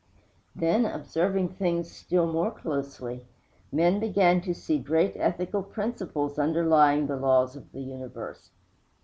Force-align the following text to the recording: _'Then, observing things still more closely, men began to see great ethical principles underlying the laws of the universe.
_'Then, 0.59 0.87
observing 0.87 1.49
things 1.49 1.91
still 1.91 2.25
more 2.25 2.49
closely, 2.49 3.27
men 3.71 3.99
began 3.99 4.41
to 4.41 4.55
see 4.55 4.79
great 4.79 5.13
ethical 5.15 5.61
principles 5.61 6.39
underlying 6.39 7.05
the 7.05 7.17
laws 7.17 7.55
of 7.55 7.71
the 7.71 7.81
universe. 7.81 8.49